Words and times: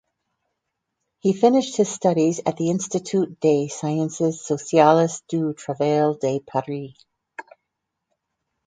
He 1.19 1.31
finished 1.39 1.75
his 1.77 1.87
studies 1.87 2.41
at 2.43 2.57
the 2.57 2.71
Institut 2.71 3.39
des 3.39 3.67
sciences 3.67 4.43
sociales 4.43 5.21
du 5.29 5.53
travail 5.53 6.15
de 6.19 6.39
Paris. 6.39 6.95